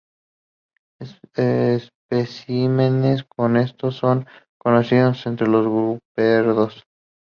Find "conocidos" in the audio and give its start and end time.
4.59-5.23